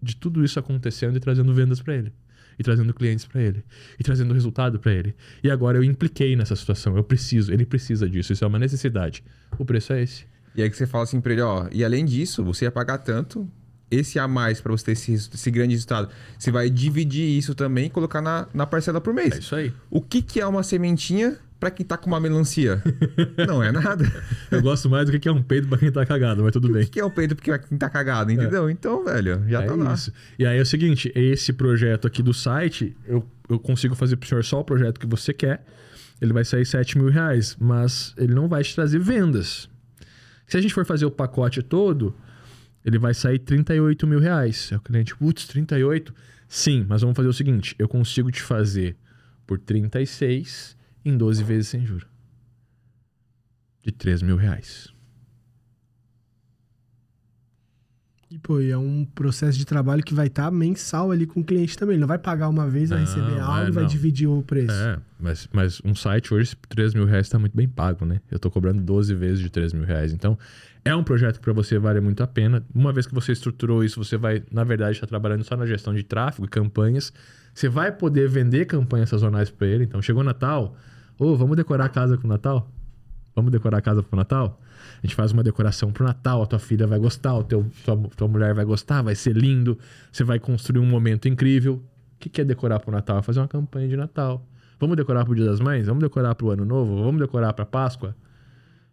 [0.02, 2.12] de tudo isso acontecendo e trazendo vendas para ele.
[2.58, 3.64] E trazendo clientes para ele.
[3.98, 5.14] E trazendo resultado para ele.
[5.42, 6.96] E agora eu impliquei nessa situação.
[6.96, 8.32] Eu preciso, ele precisa disso.
[8.32, 9.24] Isso é uma necessidade.
[9.58, 10.26] O preço é esse.
[10.54, 12.98] E aí que você fala assim pra ele, ó, e além disso, você ia pagar
[12.98, 13.50] tanto,
[13.90, 17.86] esse a mais pra você ter esse, esse grande resultado, você vai dividir isso também
[17.86, 19.34] e colocar na, na parcela por mês.
[19.34, 19.72] É isso aí.
[19.90, 22.82] O que, que é uma sementinha pra quem tá com uma melancia?
[23.46, 24.04] Não é nada.
[24.50, 26.72] Eu gosto mais do que é um peito para quem tá cagado, mas tudo O
[26.72, 26.84] bem.
[26.84, 28.68] que, que é o peito pra quem tá cagado, entendeu?
[28.68, 29.94] Então, velho, já é tá lá.
[29.94, 30.12] isso.
[30.38, 34.28] E aí é o seguinte, esse projeto aqui do site, eu, eu consigo fazer pro
[34.28, 35.64] senhor só o projeto que você quer.
[36.20, 39.68] Ele vai sair 7 mil reais, mas ele não vai te trazer vendas.
[40.46, 42.14] Se a gente for fazer o pacote todo,
[42.84, 44.68] ele vai sair 38 mil reais.
[44.70, 46.14] Aí o cliente, putz, 38?
[46.46, 48.96] Sim, mas vamos fazer o seguinte: eu consigo te fazer
[49.46, 52.06] por 36 em 12 vezes sem juro.
[53.82, 54.94] De 3 mil reais.
[58.30, 61.44] E, pô, e é um processo de trabalho que vai estar mensal ali com o
[61.44, 61.94] cliente também.
[61.94, 63.88] Ele não vai pagar uma vez, vai Não, receber algo é, e vai não.
[63.90, 64.72] dividir o preço.
[64.72, 68.20] É, mas, mas um site hoje, 3 mil reais, tá muito bem pago, né?
[68.28, 70.12] Eu tô cobrando 12 vezes de 3 mil reais.
[70.12, 70.36] Então,
[70.84, 72.64] é um projeto que para você vale muito a pena.
[72.74, 75.94] Uma vez que você estruturou isso, você vai, na verdade, estar trabalhando só na gestão
[75.94, 77.12] de tráfego e campanhas.
[77.54, 79.84] Você vai poder vender campanhas sazonais para ele.
[79.84, 80.76] Então, chegou Natal,
[81.18, 82.70] ô, vamos decorar a casa com o Natal?
[83.34, 84.60] Vamos decorar a casa pro Natal?
[85.02, 88.28] A gente faz uma decoração pro Natal, a tua filha vai gostar, teu, tua, tua
[88.28, 89.78] mulher vai gostar, vai ser lindo,
[90.12, 91.74] você vai construir um momento incrível.
[91.74, 93.18] O que que é decorar pro Natal?
[93.18, 94.46] É fazer uma campanha de Natal.
[94.78, 95.86] Vamos decorar pro Dia das Mães?
[95.86, 97.02] Vamos decorar pro Ano Novo?
[97.02, 98.16] Vamos decorar pra Páscoa?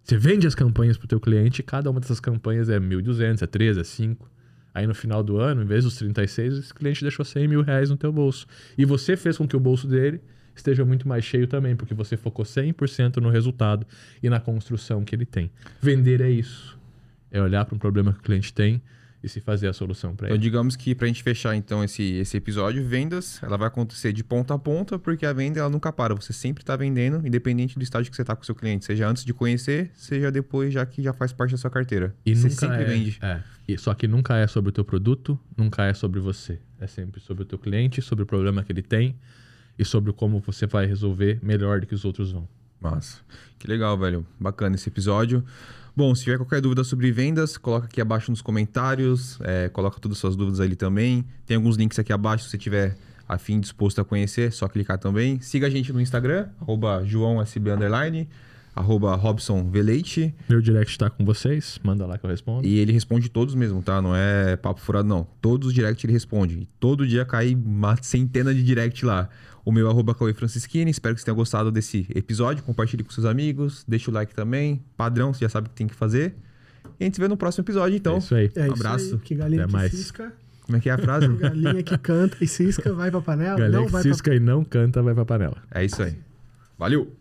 [0.03, 3.79] Você vende as campanhas pro teu cliente, cada uma dessas campanhas é 1.200, é 13,
[3.79, 4.29] é 5.
[4.73, 7.89] Aí no final do ano, em vez dos 36, esse cliente deixou 100 mil reais
[7.89, 8.47] no teu bolso.
[8.77, 10.21] E você fez com que o bolso dele
[10.55, 13.85] esteja muito mais cheio também, porque você focou 100% no resultado
[14.21, 15.51] e na construção que ele tem.
[15.81, 16.77] Vender é isso.
[17.31, 18.81] É olhar para um problema que o cliente tem
[19.23, 20.41] e se fazer a solução para Então, ele.
[20.41, 24.53] digamos que pra gente fechar então esse, esse episódio, vendas, ela vai acontecer de ponta
[24.53, 26.15] a ponta, porque a venda ela nunca para.
[26.15, 29.07] Você sempre tá vendendo, independente do estágio que você tá com o seu cliente, seja
[29.07, 32.15] antes de conhecer, seja depois, já que já faz parte da sua carteira.
[32.25, 33.19] E você nunca sempre é, vende.
[33.21, 33.41] É.
[33.67, 36.59] E só que nunca é sobre o teu produto, nunca é sobre você.
[36.79, 39.15] É sempre sobre o teu cliente, sobre o problema que ele tem
[39.81, 42.47] e sobre como você vai resolver melhor do que os outros vão.
[42.79, 43.17] Massa.
[43.57, 44.25] Que legal, velho.
[44.39, 45.43] Bacana esse episódio.
[45.95, 49.39] Bom, se tiver qualquer dúvida sobre vendas, coloca aqui abaixo nos comentários.
[49.41, 51.25] é, coloca todas as suas dúvidas ali também.
[51.47, 52.95] Tem alguns links aqui abaixo se você tiver
[53.27, 55.39] afim, disposto a conhecer, é só clicar também.
[55.41, 57.67] Siga a gente no Instagram, arroba joãosb,
[58.75, 60.33] arroba Robson Veleite.
[60.49, 62.67] Meu direct tá com vocês, manda lá que eu respondo.
[62.67, 64.01] E ele responde todos mesmo, tá?
[64.01, 65.27] Não é papo furado, não.
[65.41, 66.59] Todos os direct ele responde.
[66.59, 69.29] E todo dia cai uma centena de direct lá.
[69.63, 70.89] O meu é arroba Cauê Francisquini.
[70.91, 72.63] Espero que você tenha gostado desse episódio.
[72.63, 73.83] Compartilhe com seus amigos.
[73.87, 74.83] Deixa o like também.
[74.97, 76.35] Padrão, você já sabe o que tem que fazer.
[76.99, 78.15] E a gente se vê no próximo episódio, então.
[78.15, 78.51] É isso aí.
[78.55, 79.13] É Um isso abraço.
[79.15, 79.91] aí, que galinha Até que mais.
[79.91, 81.27] cisca, Como é que é a frase?
[81.37, 83.57] galinha que canta e cisca vai pra panela.
[83.57, 85.57] Galera não que vai pra cisca e não canta, vai pra panela.
[85.71, 86.17] é isso aí.
[86.77, 87.15] Valeu!